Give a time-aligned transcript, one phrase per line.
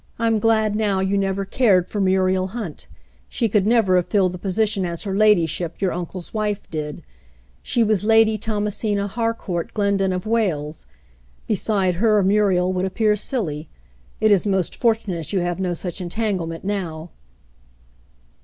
[0.17, 2.87] I'm glad now you never David visits his Mother 233 cared for Muriel Hunt.
[3.29, 7.03] She could never have filled the position as her ladyship, your uncle's wife, did.
[7.61, 10.87] She was Lady Thomasia Harcourt Glendyne of Wales.
[11.45, 13.69] Be side her, Muriel would appear silly.
[14.19, 17.11] It is most fortunate you have no such entanglement now."